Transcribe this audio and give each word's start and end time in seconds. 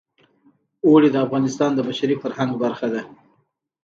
اوړي 0.87 1.09
د 1.11 1.17
افغانستان 1.25 1.71
د 1.75 1.79
بشري 1.87 2.15
فرهنګ 2.23 2.51
برخه 2.63 2.87
ده. 2.93 3.01